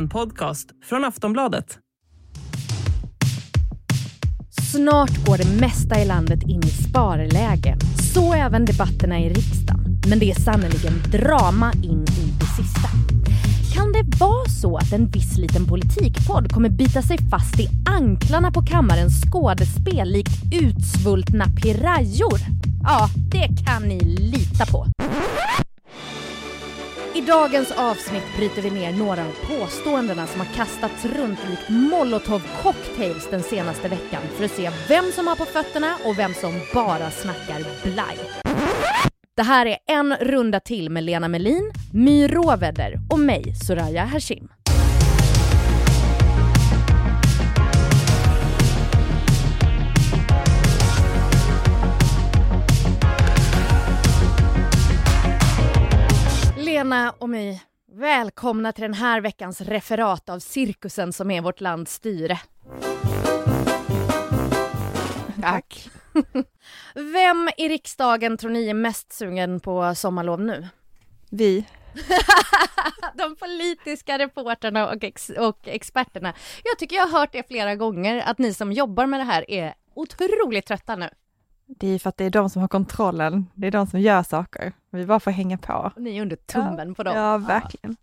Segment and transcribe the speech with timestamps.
[0.00, 1.78] En podcast från Aftonbladet.
[4.72, 7.76] Snart går det mesta i landet in i sparläge.
[8.14, 10.00] Så även debatterna i riksdagen.
[10.08, 12.88] Men det är sannerligen drama in i det sista.
[13.74, 18.50] Kan det vara så att en viss liten politikpodd kommer bita sig fast i anklarna
[18.50, 22.40] på kammarens skådespel likt utsvultna pirajor?
[22.82, 24.86] Ja, det kan ni lita på.
[27.14, 32.42] I dagens avsnitt bryter vi ner några av påståendena som har kastats runt likt molotov
[32.62, 36.52] cocktails den senaste veckan för att se vem som har på fötterna och vem som
[36.74, 38.18] bara snackar blaj.
[39.36, 44.48] Det här är en runda till med Lena Melin, My Råvedder och mig, Soraya Hashim.
[56.80, 57.60] Lena och My,
[57.92, 62.40] välkomna till den här veckans referat av cirkusen som är vårt lands styre.
[65.42, 65.88] Tack.
[66.94, 70.68] Vem i riksdagen tror ni är mest sugen på sommarlov nu?
[71.30, 71.64] Vi.
[73.14, 76.34] De politiska reporterna och, ex och experterna.
[76.64, 79.50] Jag tycker jag har hört det flera gånger att ni som jobbar med det här
[79.50, 81.08] är otroligt trötta nu.
[81.78, 83.46] Det är för att det är de som har kontrollen.
[83.54, 84.72] Det är de som gör saker.
[84.90, 85.92] Vi bara får hänga på.
[85.96, 87.16] Ni är under tummen ja, på dem.
[87.16, 87.96] Ja, verkligen.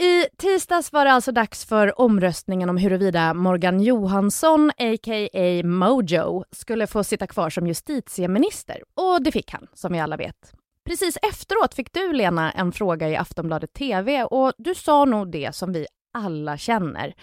[0.00, 5.62] I tisdags var det alltså dags för omröstningen om huruvida Morgan Johansson, a.k.a.
[5.64, 8.82] Mojo, skulle få sitta kvar som justitieminister.
[8.94, 10.52] Och det fick han, som vi alla vet.
[10.84, 15.54] Precis efteråt fick du, Lena, en fråga i Aftonbladet TV och du sa nog det
[15.54, 17.14] som vi alla känner.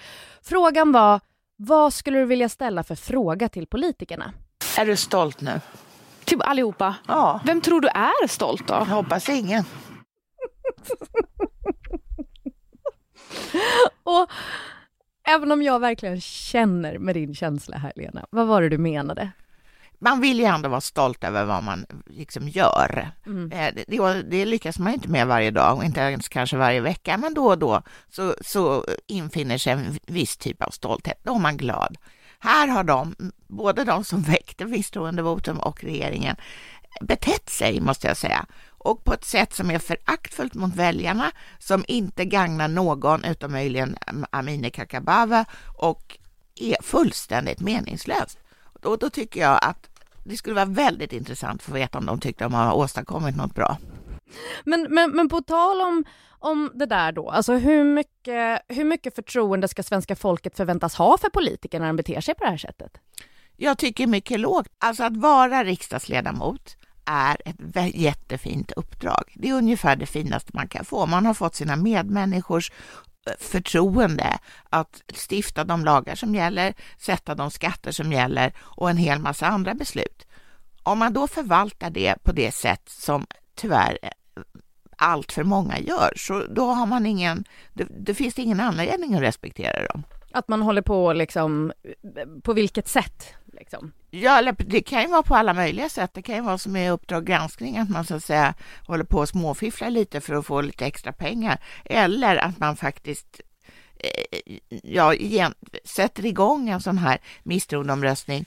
[0.42, 1.20] Frågan var,
[1.56, 4.34] vad skulle du vilja ställa för fråga till politikerna?
[4.78, 5.62] Är du stolt nu?
[6.26, 6.96] Typ allihopa?
[7.08, 7.42] Ja.
[7.46, 8.74] Vem tror du är stolt då?
[8.74, 9.64] Jag hoppas ingen.
[14.04, 14.30] och
[15.28, 19.32] även om jag verkligen känner med din känsla här, Lena, vad var det du menade?
[20.00, 23.12] Man vill ju ändå vara stolt över vad man liksom gör.
[23.26, 23.50] Mm.
[23.50, 27.18] Det, det, det, lyckas man inte med varje dag och inte ens kanske varje vecka,
[27.18, 31.20] men då och då så, så infinner sig en viss typ av stolthet.
[31.24, 31.98] Då är man glad.
[32.40, 33.16] Här har de,
[33.48, 36.36] både de som väckte misstroendevotum och regeringen,
[37.02, 41.86] betett sig, måste jag säga, och på ett sätt som är föraktfullt mot väljarna, som
[41.88, 43.98] inte gagnar någon utom möjligen
[44.30, 45.46] Amineh Kakabaveh
[45.78, 46.18] och
[46.56, 48.40] är fullständigt meningslöst.
[48.84, 49.90] Och då tycker jag att
[50.24, 53.36] det skulle vara väldigt intressant att få veta om de tyckte att de har åstadkommit
[53.36, 53.78] något bra.
[54.64, 56.06] Men, men, men på tal om,
[56.40, 61.18] om det där då, alltså hur mycket, hur mycket förtroende ska svenska folket förväntas ha
[61.18, 62.92] för politiker när de beter sig på det här sättet?
[63.56, 64.68] Jag tycker mycket lågt.
[64.80, 69.24] Alltså att vara riksdagsledamot är ett jättefint uppdrag.
[69.36, 71.06] Det är ungefär det finaste man kan få.
[71.06, 72.72] Man har fått sina medmänniskors
[73.28, 74.40] eh, förtroende
[74.70, 79.48] att stifta de lagar som gäller, sätta de skatter som gäller och en hel massa
[79.48, 80.28] andra beslut.
[80.84, 83.26] Om man då förvaltar det på det sätt som
[83.58, 84.10] tyvärr eh,
[84.98, 89.22] allt för många gör, så då har man ingen, det, det finns ingen anledning att
[89.22, 90.04] respektera dem.
[90.32, 91.74] Att man håller på liksom,
[92.44, 93.34] på vilket sätt?
[93.54, 93.92] Liksom?
[94.10, 96.14] Ja, det kan ju vara på alla möjliga sätt.
[96.14, 98.54] Det kan ju vara som i Uppdrag granskning, att man så att säga
[98.88, 101.58] håller på att småfiffla lite för att få lite extra pengar.
[101.86, 103.42] Eller att man faktiskt
[104.00, 104.54] eh,
[104.84, 105.54] ja, igen,
[105.84, 108.46] sätter igång en sån här misstroendeomröstning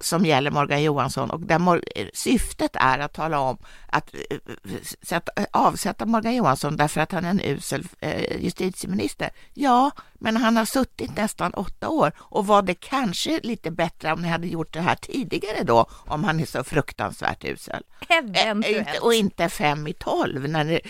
[0.00, 1.80] som gäller Morgan Johansson och där
[2.14, 4.38] syftet är att tala om att eh,
[5.02, 9.30] sätta, avsätta Morgan Johansson därför att han är en usel eh, justitieminister.
[9.54, 14.22] Ja, men han har suttit nästan åtta år och var det kanske lite bättre om
[14.22, 17.82] ni hade gjort det här tidigare då, om han är så fruktansvärt usel.
[18.08, 18.88] Eventuellt.
[18.96, 20.80] Eh, och inte fem i tolv när det,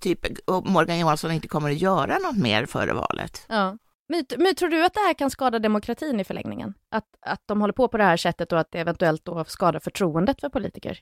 [0.00, 0.26] typ
[0.64, 3.46] Morgan Johansson inte kommer att göra något mer före valet.
[3.48, 3.76] Ja.
[4.12, 6.74] Men, men tror du att det här kan skada demokratin i förlängningen?
[6.90, 9.80] Att, att de håller på på det här sättet och att det eventuellt då skadar
[9.80, 10.98] förtroendet för politiker?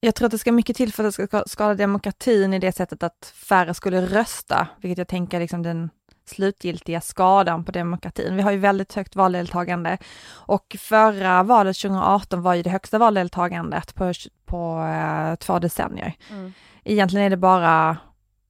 [0.00, 2.72] Jag tror att det ska mycket till för att det ska skada demokratin i det
[2.72, 5.90] sättet att färre skulle rösta, vilket jag tänker är liksom den
[6.24, 8.36] slutgiltiga skadan på demokratin.
[8.36, 9.98] Vi har ju väldigt högt valdeltagande
[10.30, 14.12] och förra valet 2018 var ju det högsta valdeltagandet på,
[14.44, 16.14] på uh, två decennier.
[16.30, 16.52] Mm.
[16.84, 17.96] Egentligen är det bara,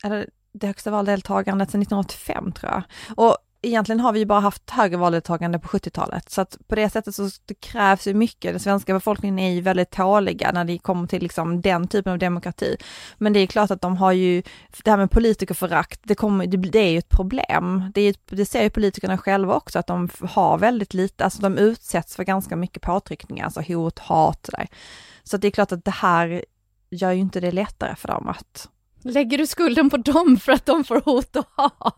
[0.04, 2.82] eller det högsta valdeltagandet sedan 1985 tror jag.
[3.16, 6.90] Och egentligen har vi ju bara haft högre valdeltagande på 70-talet, så att på det
[6.90, 8.52] sättet så det krävs ju mycket.
[8.52, 12.18] Den svenska befolkningen är ju väldigt tåliga när det kommer till liksom den typen av
[12.18, 12.76] demokrati.
[13.18, 14.42] Men det är klart att de har ju,
[14.84, 17.90] det här med politikerförakt, det, kommer, det, är ju ett problem.
[17.94, 21.58] Det, är, det ser ju politikerna själva också, att de har väldigt lite, alltså de
[21.58, 24.68] utsätts för ganska mycket påtryckningar, alltså hot, hat, där.
[25.24, 26.44] Så det är klart att det här
[26.90, 28.68] gör ju inte det lättare för dem att
[29.02, 31.96] Lägger du skulden på dem för att de får hot och hat?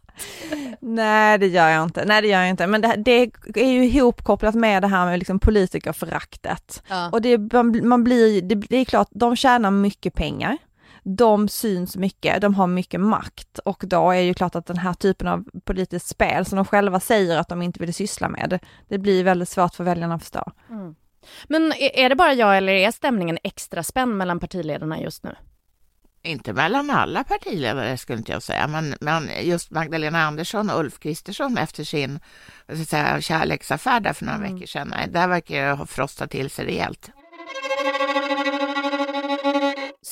[0.80, 3.84] Nej det gör jag inte, nej det gör jag inte, men det, det är ju
[3.84, 6.82] ihopkopplat med det här med liksom politikerföraktet.
[6.88, 7.10] Ja.
[7.12, 10.58] Och det, man, man blir, det, det är klart, de tjänar mycket pengar,
[11.02, 14.94] de syns mycket, de har mycket makt och då är ju klart att den här
[14.94, 18.58] typen av politiskt spel som de själva säger att de inte vill syssla med,
[18.88, 20.52] det blir väldigt svårt för väljarna att förstå.
[20.70, 20.94] Mm.
[21.48, 25.36] Men är, är det bara jag eller är stämningen extra spänd mellan partiledarna just nu?
[26.24, 30.98] Inte mellan alla partiledare skulle inte jag säga, men, men just Magdalena Andersson och Ulf
[30.98, 32.20] Kristersson efter sin
[32.66, 34.54] jag säga, kärleksaffär där för några Mm.
[34.54, 37.10] veckor sedan, där verkar det ha frostat till sig rejält.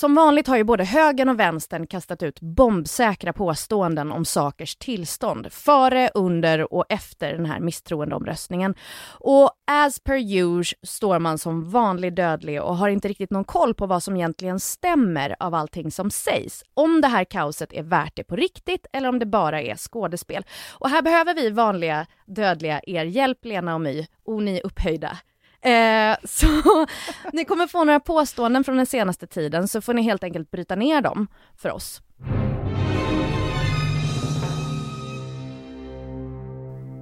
[0.00, 5.52] Som vanligt har ju både högern och vänstern kastat ut bombsäkra påståenden om sakers tillstånd
[5.52, 8.74] före, under och efter den här misstroendeomröstningen.
[9.18, 13.74] Och as per usual står man som vanlig dödlig och har inte riktigt någon koll
[13.74, 16.62] på vad som egentligen stämmer av allting som sägs.
[16.74, 20.44] Om det här kaoset är värt det på riktigt eller om det bara är skådespel.
[20.72, 25.18] Och här behöver vi vanliga dödliga er hjälp, Lena och My, och ni upphöjda.
[25.62, 26.46] Eh, så
[27.32, 30.74] ni kommer få några påståenden från den senaste tiden så får ni helt enkelt bryta
[30.74, 31.26] ner dem
[31.56, 32.02] för oss.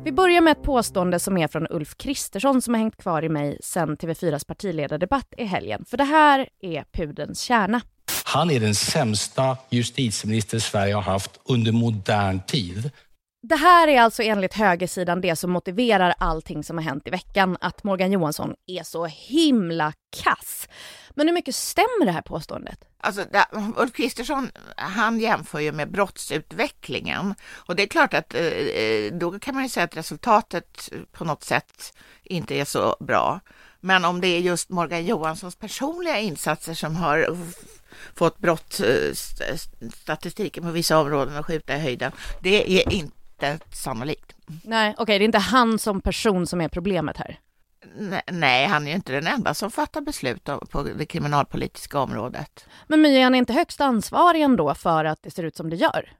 [0.04, 3.28] Vi börjar med ett påstående som är från Ulf Kristersson som har hängt kvar i
[3.28, 5.84] mig sedan TV4s partiledardebatt i helgen.
[5.88, 7.80] För det här är pudens kärna.
[8.24, 12.90] Han är den sämsta justitieminister Sverige har haft under modern tid.
[13.42, 17.56] Det här är alltså enligt högersidan det som motiverar allting som har hänt i veckan,
[17.60, 19.92] att Morgan Johansson är så himla
[20.22, 20.68] kass.
[21.10, 22.84] Men hur mycket stämmer det här påståendet?
[23.00, 23.44] Alltså, där,
[23.76, 29.38] Ulf Kristersson, han jämför ju med brottsutvecklingen och det är klart att eh, eh, då
[29.38, 33.40] kan man ju säga att resultatet på något sätt inte är så bra.
[33.80, 37.36] Men om det är just Morgan Johanssons personliga insatser som har
[38.14, 42.12] fått brottsstatistiken eh, på vissa områden att skjuta i höjden,
[42.42, 43.17] det är inte
[43.72, 44.34] sannolikt.
[44.64, 47.38] Nej, okej, det är inte han som person som är problemet här.
[47.98, 52.66] Ne- Nej, han är ju inte den enda som fattar beslut på det kriminalpolitiska området.
[52.86, 55.76] Men My, är han inte högst ansvarig ändå för att det ser ut som det
[55.76, 56.12] gör?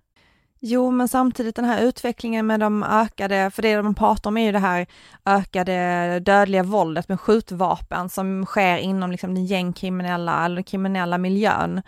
[0.60, 4.44] Jo, men samtidigt den här utvecklingen med de ökade, för det man pratar om är
[4.46, 4.86] ju det här
[5.24, 11.82] ökade dödliga våldet med skjutvapen som sker inom liksom den gängkriminella eller den kriminella miljön.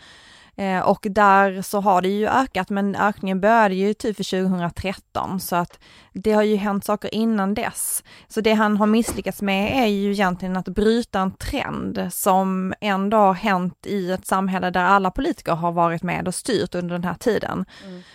[0.60, 5.40] Eh, och där så har det ju ökat, men ökningen började ju typ för 2013,
[5.40, 5.78] så att
[6.12, 8.04] det har ju hänt saker innan dess.
[8.28, 13.16] Så det han har misslyckats med är ju egentligen att bryta en trend som ändå
[13.16, 17.04] har hänt i ett samhälle där alla politiker har varit med och styrt under den
[17.04, 17.64] här tiden.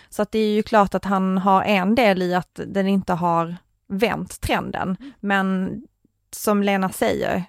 [0.08, 3.12] Så att det är ju klart att han har en del i att den inte
[3.12, 3.56] har
[3.88, 5.80] vänt trenden, men
[6.30, 7.44] som Lena säger,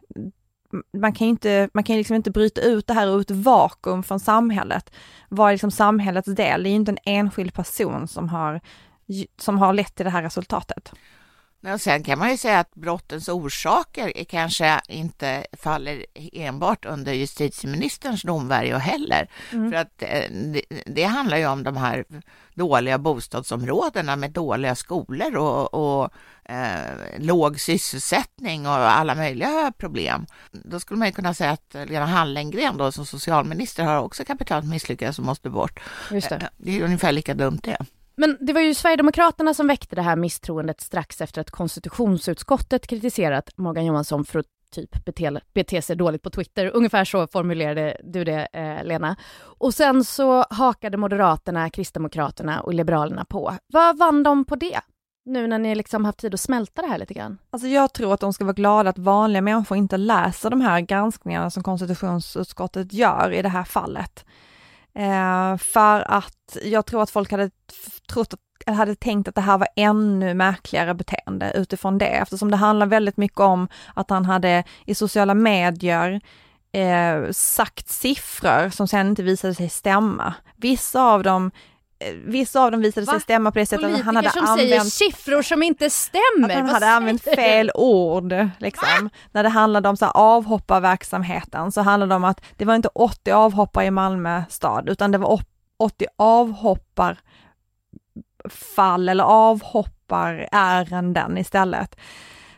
[0.97, 3.31] man kan ju inte, man kan ju liksom inte bryta ut det här ur ett
[3.31, 4.94] vakuum från samhället.
[5.29, 6.63] Vad är liksom samhällets del?
[6.63, 8.62] Det är ju inte en enskild person som har,
[9.39, 10.94] som har lett till det här resultatet.
[11.74, 18.21] Och sen kan man ju säga att brottens orsaker kanske inte faller enbart under justitieministerns
[18.21, 19.27] domvärjo heller.
[19.50, 22.06] För att eh, det, det handlar ju om de här
[22.54, 26.09] dåliga bostadsområdena med dåliga skolor och, och
[26.44, 30.25] eh, låg sysselsättning och alla möjliga problem.
[30.51, 34.65] Då skulle man ju kunna säga att Lena Hallengren då som socialminister har också kapitalt
[34.65, 35.79] misslyckats och måste bort.
[36.12, 36.36] Just det.
[36.36, 37.77] Eh, Det är ungefär lika dumt det.
[38.17, 43.57] Men det var ju Sverigedemokraterna som väckte det här misstroendet strax efter att konstitutionsutskottet kritiserat
[43.57, 46.71] Morgan Johansson för att typ bete, bete sig dåligt på Twitter.
[46.74, 49.15] Ungefär så formulerade du det, eh, Lena.
[49.39, 53.53] Och sen så hakade Moderaterna, Kristdemokraterna och Liberalerna på.
[53.74, 54.79] Vad vann de på det?
[55.25, 57.38] Nu när ni liksom haft tid att smälta det här lite grann.
[57.50, 60.81] Alltså jag tror att de ska vara glada att vanliga människor inte läser de här
[60.81, 64.25] granskningarna som konstitutionsutskottet gör i det här fallet.
[64.98, 67.50] Eh, för att jag tror att folk hade
[68.08, 68.39] trott att
[68.75, 73.18] hade tänkt att det här var ännu märkligare beteende utifrån det, eftersom det handlar väldigt
[73.18, 76.22] mycket om att han hade i sociala medier
[76.72, 80.34] eh, sagt siffror som sen inte visade sig stämma.
[80.56, 81.51] Vissa av dem
[82.25, 83.20] Vissa av dem visade sig Va?
[83.20, 86.50] stämma på det sättet att han hade som säger använt siffror som inte stämmer.
[86.50, 88.34] att han Vad hade använt säger fel ord.
[88.60, 89.10] Liksom.
[89.32, 93.32] När det handlade om så avhopparverksamheten så handlade det om att det var inte 80
[93.32, 95.50] avhoppare i Malmö stad utan det var op-
[95.80, 97.18] 80 avhopparfall
[99.10, 101.96] eller avhopparärenden istället.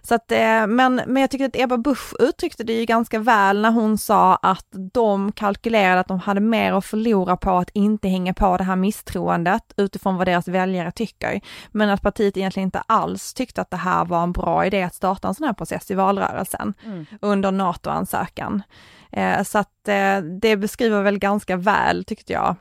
[0.09, 3.61] Så att, eh, men, men jag tycker att Ebba Busch uttryckte det ju ganska väl
[3.61, 8.07] när hon sa att de kalkylerade att de hade mer att förlora på att inte
[8.07, 11.41] hänga på det här misstroendet utifrån vad deras väljare tycker.
[11.71, 14.95] Men att partiet egentligen inte alls tyckte att det här var en bra idé att
[14.95, 17.05] starta en sån här process i valrörelsen Mm.
[17.21, 18.63] under NATO-ansökan.
[19.11, 22.55] Eh, så att eh, det beskriver väl ganska väl, tyckte jag,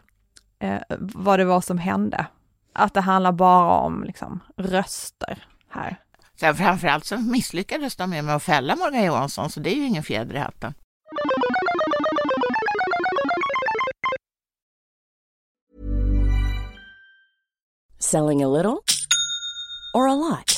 [0.98, 2.26] vad det var som hände.
[2.72, 5.98] Att det handlar bara om liksom, röster här.
[6.40, 10.02] Sen framförallt så misslyckades de med att fälla Morgan Johansson, så det är ju ingen
[10.02, 10.74] fjäder i hatten.
[17.98, 18.78] Selling a little
[19.94, 20.57] or a lot?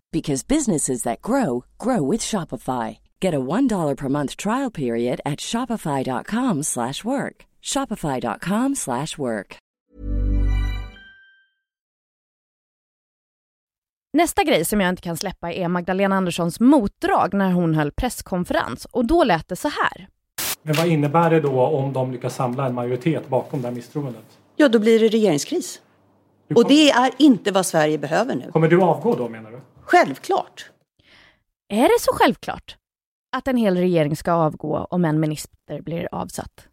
[0.11, 2.97] because businesses that grow grow with Shopify.
[3.21, 7.45] Get a $1 per month trial period at shopify.com/work.
[7.61, 9.57] shopify.com/work.
[14.13, 18.85] Nästa grej som jag inte kan släppa är Magdalena Anderssons motdrag när hon höll presskonferens
[18.85, 20.07] och då lät det så här.
[20.63, 24.25] Men vad innebär det då om de lyckas samla en majoritet bakom det här misstroendet?
[24.55, 25.81] Ja, då blir det regeringskris.
[26.55, 28.51] Och det är inte vad Sverige behöver nu.
[28.51, 29.59] Kommer du avgå då menar du?
[29.91, 30.71] Självklart.
[31.67, 32.77] Är det så självklart
[33.35, 36.67] att en hel regering ska avgå om en minister blir avsatt?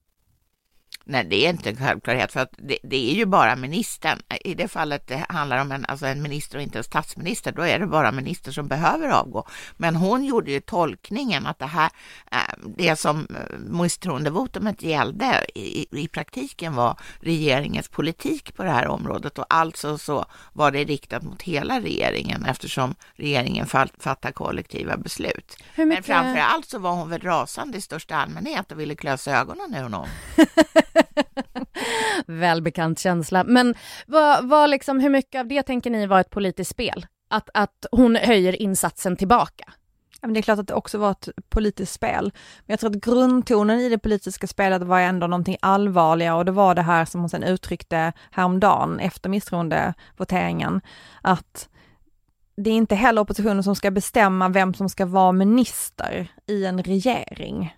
[1.10, 4.18] Nej, det är inte en självklarhet för att det, det är ju bara ministern.
[4.44, 7.62] I det fallet det handlar om en, alltså en minister och inte en statsminister, då
[7.62, 9.46] är det bara minister som behöver avgå.
[9.76, 11.90] Men hon gjorde ju tolkningen att det här,
[12.32, 12.38] eh,
[12.76, 19.38] det som eh, misstroendevotumet gällde i, i praktiken var regeringens politik på det här området
[19.38, 23.66] och alltså så var det riktat mot hela regeringen eftersom regeringen
[23.98, 25.56] fattar kollektiva beslut.
[25.76, 29.74] Men framför allt så var hon väl rasande i största allmänhet och ville klösa ögonen
[29.74, 30.08] ur honom.
[32.26, 33.44] Välbekant känsla.
[33.44, 33.74] Men
[34.06, 37.06] vad, vad liksom, hur mycket av det tänker ni var ett politiskt spel?
[37.30, 39.72] Att, att hon höjer insatsen tillbaka?
[40.20, 42.32] Men det är klart att det också var ett politiskt spel.
[42.58, 46.52] Men jag tror att grundtonen i det politiska spelet var ändå någonting allvarligare och det
[46.52, 50.80] var det här som hon sen uttryckte häromdagen efter misstroendevoteringen.
[51.22, 51.68] Att
[52.56, 56.82] det är inte heller oppositionen som ska bestämma vem som ska vara minister i en
[56.82, 57.76] regering.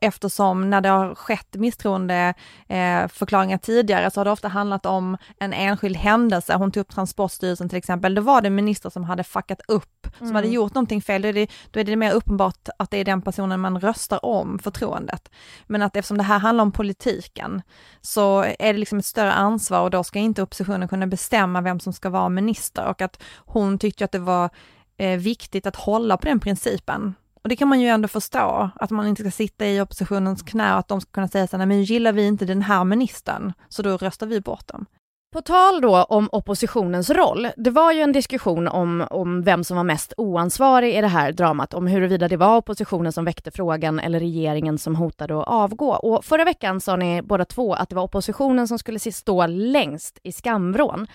[0.00, 5.16] Eftersom när det har skett misstroendeförklaringar eh, förklaringar tidigare så har det ofta handlat om
[5.38, 6.54] en enskild händelse.
[6.54, 8.14] Hon tog upp Transportstyrelsen till exempel.
[8.14, 10.34] Då var det en minister som hade fuckat upp, som Mm.
[10.36, 11.22] hade gjort någonting fel.
[11.22, 14.24] Då är, det, då är det mer uppenbart att det är den personen man röstar
[14.24, 15.30] om förtroendet.
[15.66, 17.62] Men att eftersom det här handlar om politiken
[18.00, 21.80] så är det liksom ett större ansvar och då ska inte oppositionen kunna bestämma vem
[21.80, 24.50] som ska vara minister och att hon tyckte att det var
[24.96, 27.14] eh, viktigt att hålla på den principen.
[27.42, 30.72] Och det kan man ju ändå förstå, att man inte ska sitta i oppositionens knä
[30.72, 32.84] och att de ska kunna säga så här, "Nej, men gillar vi inte den här
[32.84, 34.86] ministern, så då röstar vi bort dem.
[35.32, 37.48] På tal då om oppositionens roll.
[37.56, 41.32] Det var ju en diskussion om, om vem som var mest oansvarig i det här
[41.32, 45.90] dramat, om huruvida det var oppositionen som väckte frågan eller regeringen som hotade att avgå.
[45.92, 50.18] Och förra veckan sa ni båda två att det var oppositionen som skulle stå längst
[50.22, 51.06] i skamvrån.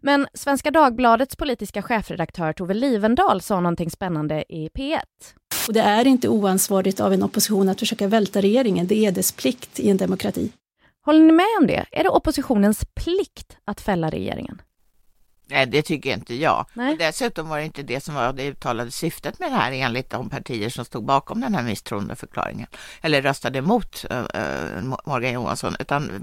[0.00, 5.00] Men Svenska Dagbladets politiska chefredaktör Tove Livendal sa någonting spännande i P1.
[5.66, 9.32] Och det är inte oansvarigt av en opposition att försöka välta regeringen, det är dess
[9.32, 10.52] plikt i en demokrati.
[11.04, 11.84] Håller ni med om det?
[11.92, 14.62] Är det oppositionens plikt att fälla regeringen?
[15.48, 16.66] Nej, det tycker inte jag.
[16.74, 16.92] Nej.
[16.92, 20.10] Och dessutom var det inte det som var det uttalade syftet med det här enligt
[20.10, 22.66] de partier som stod bakom den här misstroendeförklaringen
[23.00, 24.22] eller röstade emot uh,
[25.04, 25.76] Morgan Johansson.
[25.80, 26.18] Utan, uh,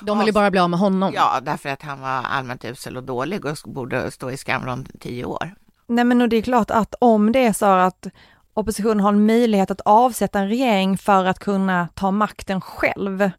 [0.00, 1.12] De vill ju bara bli av med honom.
[1.14, 5.24] Ja, därför att han var allmänt usel och dålig och borde stå i skamvrån tio
[5.24, 5.54] år.
[5.86, 8.06] Nej men och det är klart att om det är så att
[8.54, 13.30] oppositionen har en möjlighet att avsätta en regering för att kunna ta makten själv,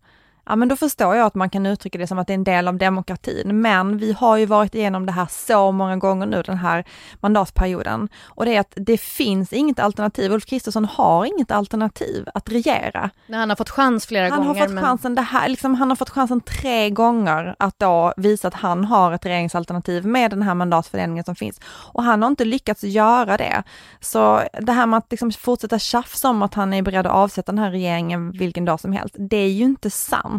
[0.46, 2.44] ja men då förstår jag att man kan uttrycka det som att det är en
[2.44, 3.62] del av demokratin.
[3.62, 6.84] Men vi har ju varit igenom det här så många gånger nu den här
[7.20, 8.10] mandatperioden.
[8.26, 10.32] Och det är att det finns inget alternativ.
[10.32, 13.10] Ulf Kristersson har inget alternativ att regera.
[13.28, 14.60] När han har fått chans flera Han gånger.
[14.60, 18.14] har fått men- chansen, det här, liksom, han har fått chansen tre gånger att då
[18.18, 21.60] visa att han har ett regeringsalternativ med den här mandatfördelningen som finns.
[21.66, 23.64] Och han har inte lyckats göra det.
[24.00, 27.52] Så det här med att liksom fortsätta tjafsa om att han är beredd att avsätta
[27.52, 30.33] den här regeringen vilken dag som helst, det är ju inte sant.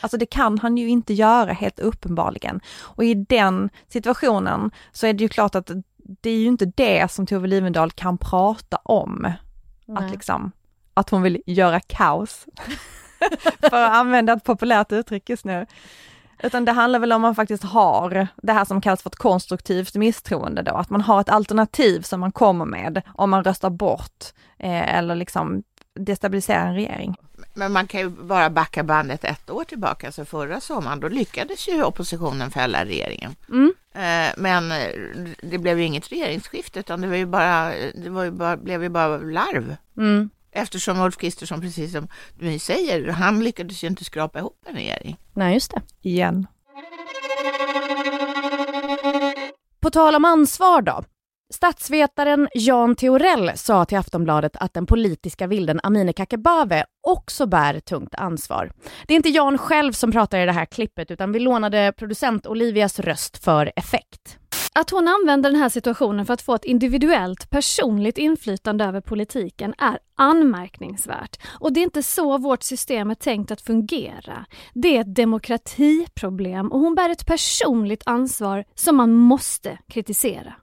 [0.00, 2.60] Alltså det kan han ju inte göra helt uppenbarligen.
[2.80, 5.70] Och i den situationen så är det ju klart att
[6.20, 9.32] det är ju inte det som Tove Livendal kan prata om.
[9.86, 10.04] Nej.
[10.04, 10.52] Att liksom,
[10.94, 12.46] att hon vill göra kaos.
[13.60, 15.66] För att använda ett populärt uttryck just nu.
[16.42, 19.94] Utan det handlar väl om man faktiskt har det här som kallas för ett konstruktivt
[19.94, 24.24] misstroende då, att man har ett alternativ som man kommer med om man röstar bort
[24.58, 25.62] eh, eller liksom
[25.94, 27.16] destabiliserar en regering.
[27.58, 31.68] Men man kan ju bara backa bandet ett år tillbaka, så förra sommaren, då lyckades
[31.68, 33.36] ju oppositionen fälla regeringen.
[33.48, 33.74] Mm.
[33.94, 34.88] Eh, Men eh,
[35.42, 38.82] det blev ju inget regeringsskifte, utan det var ju bara, det var ju bara, blev
[38.82, 39.76] ju bara larv.
[39.96, 40.30] Mm.
[40.52, 45.16] Eftersom Ulf Kristersson, precis som du säger, han lyckades ju inte skrapa ihop en regering.
[45.32, 45.82] Nej, just det.
[46.02, 46.46] Igen.
[49.80, 51.04] På tal om ansvar då.
[51.54, 58.14] Statsvetaren Jan Theorell sa till Aftonbladet att den politiska vilden Amineh Kakabaveh också bär tungt
[58.14, 58.72] ansvar.
[59.06, 62.46] Det är inte Jan själv som pratar i det här klippet utan vi lånade producent
[62.46, 64.38] Olivias röst för effekt.
[64.72, 69.74] Att hon använder den här situationen för att få ett individuellt personligt inflytande över politiken
[69.78, 71.36] är anmärkningsvärt.
[71.60, 74.46] Och det är inte så vårt system är tänkt att fungera.
[74.74, 80.54] Det är ett demokratiproblem och hon bär ett personligt ansvar som man måste kritisera.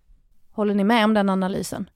[0.56, 1.90] Håller ni med om den analysen?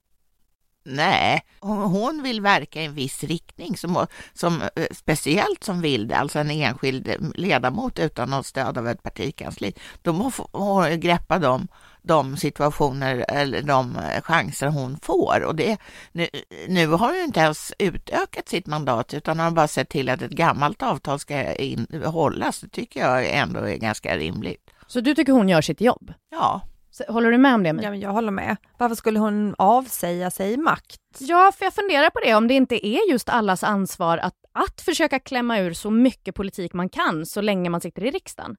[0.84, 6.08] Nej, hon- hon vill verka i en viss riktning, som, som, eh, speciellt som vill
[6.08, 9.74] det, alltså en enskild ledamot utan något stöd av ett partikansli.
[10.02, 11.68] Då måste hon greppa de,
[12.02, 15.44] de situationer eller de chanser hon får.
[15.44, 15.78] Och det,
[16.12, 16.28] nu,
[16.68, 20.22] nu har hon ju inte ens utökat sitt mandat utan har bara sett till att
[20.22, 22.60] ett gammalt avtal ska in, hållas.
[22.60, 24.70] Det tycker jag ändå är ganska rimligt.
[24.86, 26.12] Så du tycker hon gör sitt jobb?
[26.30, 26.60] Ja.
[27.08, 27.72] Håller du med om det?
[27.72, 27.82] Min?
[27.82, 28.56] Ja, men jag håller med.
[28.78, 31.00] Varför skulle hon avsäga sig makt?
[31.18, 34.80] Ja, för jag funderar på det, om det inte är just allas ansvar att, att
[34.80, 38.56] försöka klämma ur så mycket politik man kan så länge man sitter i riksdagen.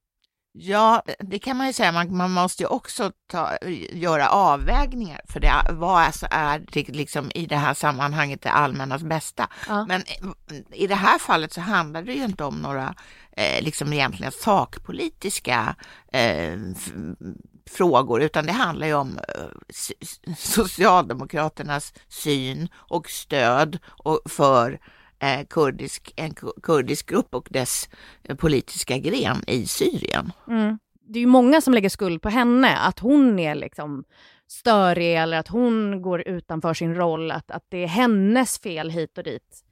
[0.54, 1.92] Ja, det kan man ju säga.
[1.92, 3.58] Man, man måste ju också ta,
[3.92, 5.54] göra avvägningar för det.
[5.70, 9.50] Vad alltså är det liksom i det här sammanhanget det allmännas bästa?
[9.68, 9.86] Ja.
[9.86, 10.04] Men
[10.72, 12.96] i det här fallet så handlar det ju inte om några
[13.32, 15.76] eh, liksom egentligen sakpolitiska
[16.14, 16.60] eh,
[17.72, 23.80] frågor, utan det handlar ju om eh, Socialdemokraternas syn och stöd
[24.30, 24.80] för
[25.20, 27.90] eh, kurdisk, en kurdisk grupp och dess
[28.24, 30.32] eh, politiska gren i Syrien.
[30.48, 30.80] Mm.
[31.08, 34.04] Det är ju många som lägger skuld på henne, att hon är liksom
[34.48, 39.18] störig eller att hon går utanför sin roll, att, att det är hennes fel hit
[39.18, 39.64] och dit.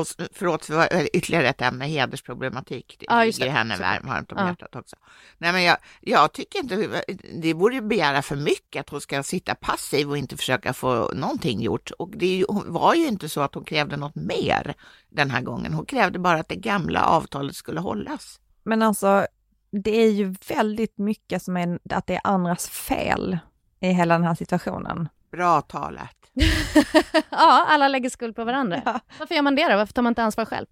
[0.00, 2.96] Och förlåt för ytterligare ett ämne, hedersproblematik.
[3.00, 4.46] Det Ja, ligger henne varmt om ja.
[4.46, 4.96] hjärtat också.
[5.38, 7.02] Nej, men jag, jag tycker inte,
[7.42, 11.60] det borde begära för mycket att hon ska sitta passiv och inte försöka få någonting
[11.60, 11.90] gjort.
[11.90, 14.74] Och det var ju inte så att hon krävde något mer
[15.08, 15.74] den här gången.
[15.74, 18.40] Hon krävde bara att det gamla avtalet skulle hållas.
[18.62, 19.26] Men alltså,
[19.70, 23.38] det är ju väldigt mycket som är att det är andras fel
[23.80, 25.08] i hela den här situationen.
[25.30, 26.16] Bra talat.
[27.30, 29.00] ja, alla lägger skuld på varandra.
[29.18, 29.76] Varför gör man det då?
[29.76, 30.66] Varför tar man inte ansvar själv?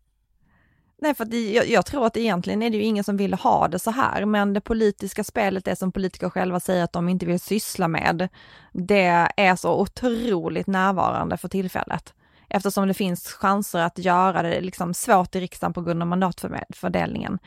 [0.98, 3.68] Nej, för det, jag, jag tror att egentligen är det ju ingen som vill ha
[3.68, 7.26] det så här, men det politiska spelet, det som politiker själva säger att de inte
[7.26, 8.28] vill syssla med,
[8.72, 12.14] det är så otroligt närvarande för tillfället.
[12.48, 17.38] Eftersom det finns chanser att göra det liksom svårt i riksdagen på grund av mandatfördelningen.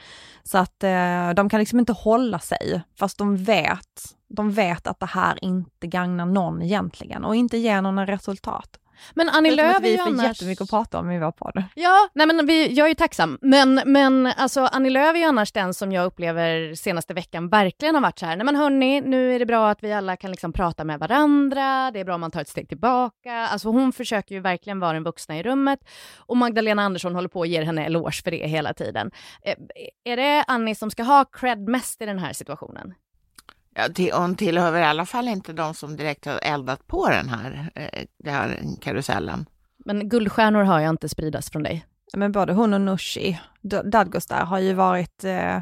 [0.44, 5.00] Så att eh, de kan liksom inte hålla sig, fast de vet, de vet att
[5.00, 8.80] det här inte gagnar någon egentligen och inte ger några resultat.
[9.14, 10.26] Men Annie Lööf är vi ju annars...
[10.26, 11.64] jättemycket att prata om i vår podd.
[11.76, 13.38] Ja, nej men vi, jag är ju tacksam.
[13.42, 17.96] Men, men alltså Annie Lööf är ju annars den som jag upplever senaste veckan verkligen
[17.96, 20.32] har varit så här, nej men hörni, nu är det bra att vi alla kan
[20.32, 23.34] liksom prata med varandra, det är bra om man tar ett steg tillbaka.
[23.34, 25.80] Alltså hon försöker ju verkligen vara den vuxna i rummet
[26.18, 29.12] och Magdalena Andersson håller på och ger henne eloge för det hela tiden.
[29.46, 29.56] Eh,
[30.04, 32.94] Är det Annie som ska ha cred mest i den här situationen?
[33.76, 37.30] Ja, till, hon tillhör i alla fall inte de som direkt har eldat på den
[37.30, 39.46] här, eh, den här karusellen.
[39.86, 41.86] Men guldstjärnor har jag inte spridas från dig.
[42.14, 43.40] Men både hon och Nooshi
[43.84, 45.60] Dadgostar har ju varit eh,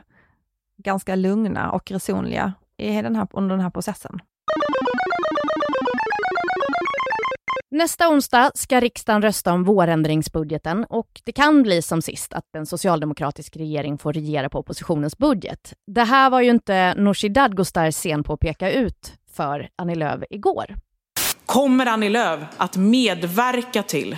[0.77, 4.19] ganska lugna och resonliga i den här, under den här processen.
[7.71, 12.65] Nästa onsdag ska riksdagen rösta om vårändringsbudgeten och det kan bli som sist att en
[12.65, 15.73] socialdemokratisk regering får regera på oppositionens budget.
[15.87, 20.23] Det här var ju inte Nooshi Dadgostar sen på att peka ut för Annie Lööf
[20.29, 20.75] igår.
[21.45, 24.17] Kommer Annie Lööf att medverka till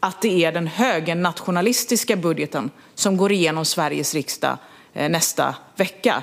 [0.00, 4.58] att det är den högernationalistiska budgeten som går igenom Sveriges riksdag
[4.92, 6.22] eh, nästa vecka?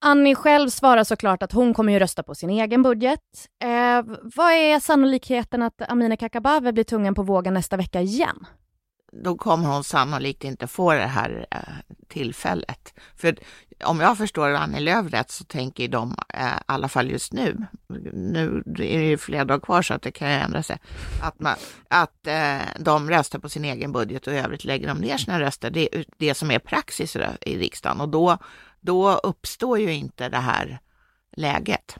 [0.00, 3.20] Annie själv svarar såklart att hon kommer ju rösta på sin egen budget.
[3.62, 4.02] Eh,
[4.36, 8.46] vad är sannolikheten att Amineh Kakabaveh blir tungan på vågen nästa vecka igen?
[9.12, 11.58] då kommer hon sannolikt inte få det här eh,
[12.08, 12.94] tillfället.
[13.16, 13.38] För
[13.84, 17.66] om jag förstår Annie Lööf rätt så tänker de, eh, i alla fall just nu,
[18.12, 20.78] nu är det ju flera dagar kvar så att det kan ju ändra sig,
[21.22, 21.54] att, man,
[21.88, 25.40] att eh, de röstar på sin egen budget och i övrigt lägger de ner sina
[25.40, 25.70] röster.
[25.70, 28.38] Det är det som är praxis i riksdagen och då,
[28.80, 30.78] då uppstår ju inte det här
[31.36, 31.96] läget.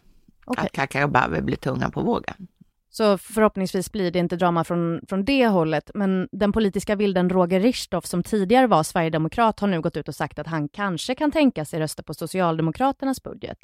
[0.47, 2.49] Att Kakabaveh blir tunga på vågen.
[2.91, 5.91] Så förhoppningsvis blir det inte drama från, från det hållet.
[5.95, 10.15] Men den politiska vilden Roger Richtoff, som tidigare var sverigedemokrat, har nu gått ut och
[10.15, 13.59] sagt att han kanske kan tänka sig rösta på Socialdemokraternas budget.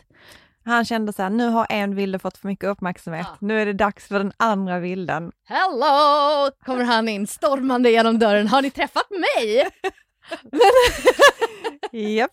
[0.64, 3.36] Han kände så här, nu har en vilde fått för mycket uppmärksamhet, ja.
[3.40, 5.32] nu är det dags för den andra vilden.
[5.44, 6.50] Hello!
[6.64, 9.70] Kommer han in stormande genom dörren, har ni träffat mig?
[11.92, 12.30] Japp.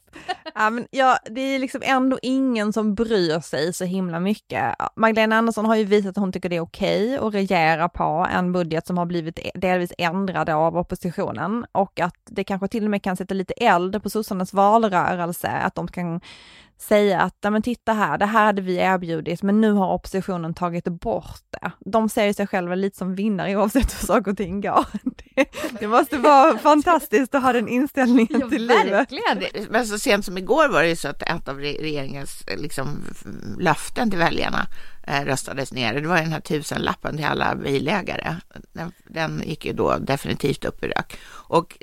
[0.56, 4.76] Ja, men ja, det är liksom ändå ingen som bryr sig så himla mycket.
[4.96, 8.28] Magdalena Andersson har ju visat att hon tycker det är okej okay att regera på
[8.34, 12.84] en budget som har blivit e- delvis ändrad av oppositionen och att det kanske till
[12.84, 16.22] och med kan sätta lite eld på sossarnas valrörelse, att de kan
[16.82, 20.54] säga att, ja men titta här, det här hade vi erbjudit, men nu har oppositionen
[20.54, 21.72] tagit bort det.
[21.80, 24.86] De ser sig själva lite som vinnare oavsett hur saker och ting går.
[25.36, 25.46] Det,
[25.80, 29.40] det måste vara fantastiskt att ha den inställningen ja, till verkligen.
[29.40, 29.70] livet.
[29.70, 33.04] Men så sent som igår var det ju så att ett av regeringens liksom,
[33.60, 34.68] löften till väljarna
[35.01, 35.94] eh, röstades ner.
[35.94, 38.36] Det var den här tusenlappen till alla bilägare.
[38.74, 41.18] Den, den, gick ju då definitivt upp i rök.
[41.30, 41.78] Och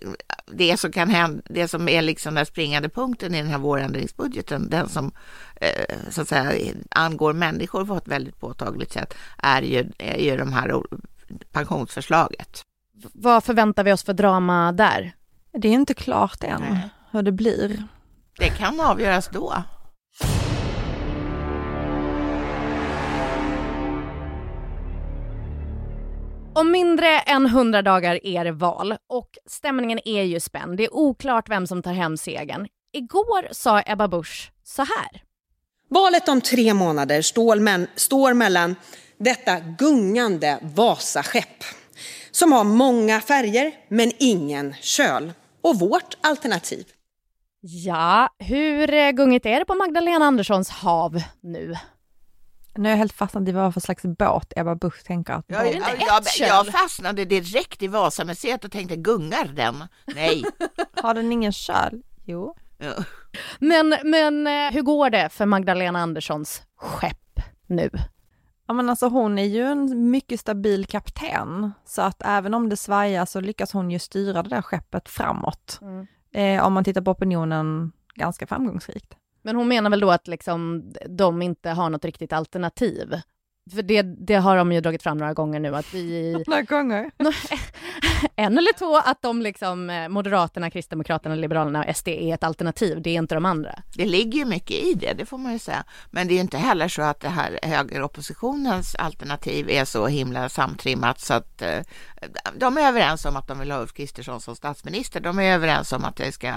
[0.53, 4.71] det som kan hända, det som är liksom den springande punkten i den här vårändringsbudgeten,
[4.71, 5.13] den som
[5.57, 10.37] eh, så att säga angår människor på ett väldigt påtagligt sätt, är ju, är ju
[10.37, 10.83] de här
[11.53, 12.65] pensionsförslaget.
[13.13, 15.13] Vad förväntar vi oss för drama där?
[15.53, 16.89] Det är inte klart än Nej.
[17.11, 17.83] hur det blir.
[18.39, 19.63] Det kan avgöras då.
[26.61, 30.77] Om mindre än 100 dagar är det val och stämningen är ju spänd.
[30.77, 32.67] Det är oklart vem som tar hem segern.
[32.93, 35.23] Igår sa Ebba Busch så här.
[35.91, 37.23] Valet om tre månader
[37.97, 38.77] står, mellan
[39.19, 41.65] detta gungande Vasaskepp
[42.31, 46.87] som har många färger men ingen köl och vårt alternativ.
[47.61, 51.75] Ja, hur gungigt är det på Magdalena Anderssons hav nu?
[52.75, 55.65] Nu är jag helt fastnad i vad för slags båt Ebba Busch tänker att ja,
[55.65, 59.85] jag, jag, jag fastnade direkt i Vasamuseet och tänkte, gungar den?
[60.07, 60.45] Nej.
[61.03, 62.03] Har den ingen köl?
[62.25, 62.55] Jo.
[62.79, 62.95] Ja.
[63.59, 67.91] Men, men eh, hur går det för Magdalena Anderssons skepp nu?
[68.67, 72.77] Ja men alltså hon är ju en mycket stabil kapten, så att även om det
[72.77, 75.79] svajar så lyckas hon ju styra det där skeppet framåt.
[75.83, 76.07] Mm.
[76.33, 79.18] Eh, om man tittar på opinionen ganska framgångsrikt.
[79.43, 83.15] Men hon menar väl då att liksom de inte har något riktigt alternativ?
[83.75, 86.33] För det, det har de ju dragit fram några gånger nu att vi...
[86.47, 87.11] Några gånger?
[88.37, 93.03] en eller två, att de liksom, eh, Moderaterna, Kristdemokraterna, Liberalerna och SD är ett alternativ,
[93.03, 93.83] det är inte de andra.
[93.97, 95.85] Det ligger ju mycket i det, det får man ju säga.
[96.11, 100.49] Men det är ju inte heller så att det här högeroppositionens alternativ är så himla
[100.49, 101.81] samtrimmat så att eh,
[102.55, 105.21] de är överens om att de vill ha Ulf Kristersson som statsminister.
[105.21, 106.55] De är överens om att det ska,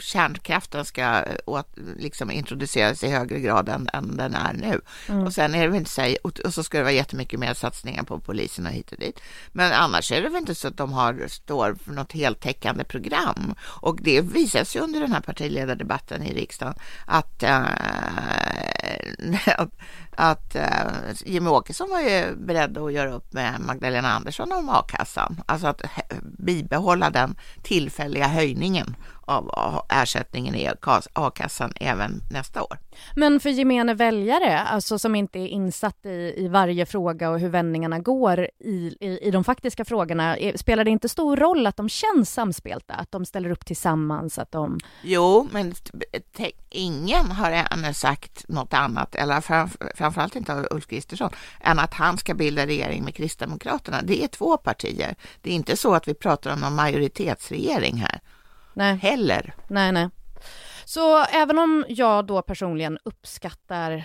[0.00, 1.24] kärnkraften ska
[1.96, 4.80] liksom introduceras i högre grad än, än den är nu.
[5.08, 5.26] Mm.
[5.26, 8.02] Och sen är det väl inte så, och så ska det vara jättemycket mer satsningar
[8.02, 9.20] på polisen och hit och dit.
[9.52, 13.54] Men annars är det väl inte så att de har, står för något heltäckande program.
[13.60, 16.74] Och det visas ju under den här partiledardebatten i riksdagen
[17.06, 17.64] att, eh,
[20.10, 20.62] att äh,
[21.24, 25.42] Jimmie Åkesson var ju beredd att göra upp med Magdalena Andersson om a-kassan.
[25.46, 25.82] Alltså att
[26.22, 28.96] bibehålla den tillfälliga höjningen
[29.28, 30.68] av ersättningen i
[31.14, 32.78] a-kassan även nästa år.
[33.16, 37.48] Men för gemene väljare, alltså som inte är insatt i, i varje fråga och hur
[37.48, 41.88] vändningarna går i, i, i de faktiska frågorna, spelar det inte stor roll att de
[41.88, 44.78] känns samspelta, att de ställer upp tillsammans, att de...
[45.02, 45.74] Jo, men
[46.70, 52.18] ingen har ännu sagt något annat, eller framför, framförallt inte Ulf Kristersson, än att han
[52.18, 54.02] ska bilda regering med Kristdemokraterna.
[54.02, 55.14] Det är två partier.
[55.42, 58.20] Det är inte så att vi pratar om någon majoritetsregering här
[58.78, 58.96] nej.
[58.96, 59.54] heller.
[59.68, 60.08] Nej, nej.
[60.84, 64.04] Så även om jag då personligen uppskattar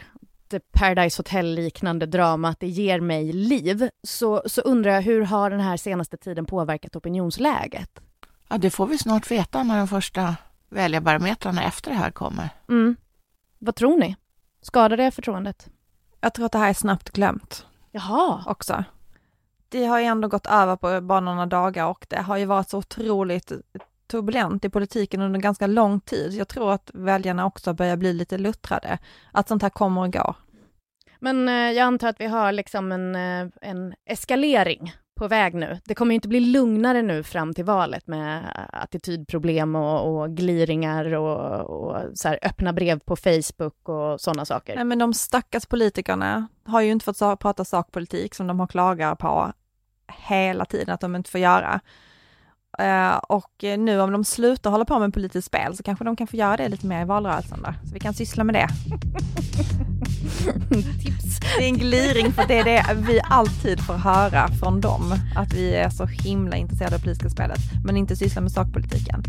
[0.71, 5.77] Paradise Hotel-liknande dramat, det ger mig liv, så, så undrar jag hur har den här
[5.77, 7.99] senaste tiden påverkat opinionsläget?
[8.47, 10.35] Ja, det får vi snart veta när de första
[10.69, 12.49] väljarbarometrarna efter det här kommer.
[12.69, 12.95] Mm.
[13.59, 14.15] Vad tror ni?
[14.63, 15.67] Skadar det förtroendet?
[16.21, 17.65] Jag tror att det här är snabbt glömt.
[17.91, 18.43] Jaha.
[18.45, 18.83] Också.
[19.69, 22.69] Det har ju ändå gått över på bara några dagar och det har ju varit
[22.69, 23.51] så otroligt
[24.07, 26.33] turbulent i politiken under ganska lång tid.
[26.33, 28.97] Jag tror att väljarna också börjar bli lite luttrade,
[29.31, 30.35] att sånt här kommer och går.
[31.19, 35.79] Men eh, jag antar att vi har liksom en, eh, en eskalering på väg nu.
[35.85, 41.13] Det kommer ju inte bli lugnare nu fram till valet med attitydproblem och, och gliringar
[41.13, 44.75] och, och så här, öppna brev på Facebook och sådana saker.
[44.75, 49.19] Nej men de stackars politikerna har ju inte fått prata sakpolitik som de har klagat
[49.19, 49.53] på
[50.27, 51.79] hela tiden att de inte får göra.
[52.79, 56.27] Eh, och nu om de slutar hålla på med politiskt spel så kanske de kan
[56.27, 57.73] få göra det lite mer i valrörelsen då.
[57.87, 58.67] Så vi kan syssla med det.
[61.03, 61.39] Tips.
[61.57, 65.13] Det är en gliring för det är det vi alltid får höra från dem.
[65.35, 69.23] Att vi är så himla intresserade av politiska spelet men inte sysslar med sakpolitiken.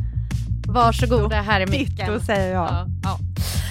[0.67, 2.13] Varsågoda, här är micken.
[2.13, 2.69] Ditto säger jag.
[2.69, 3.19] Ja, ja.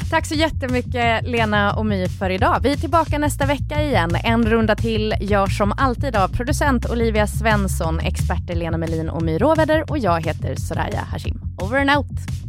[0.09, 2.59] Tack så jättemycket Lena och My för idag.
[2.63, 4.09] Vi är tillbaka nästa vecka igen.
[4.23, 9.37] En runda till görs som alltid av producent Olivia Svensson, experter Lena Melin och My
[9.37, 11.41] Råväder och jag heter Soraya Hashim.
[11.61, 12.43] Over and out!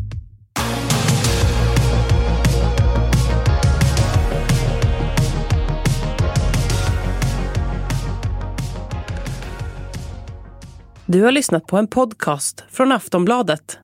[11.07, 13.84] Du har lyssnat på en podcast från Aftonbladet.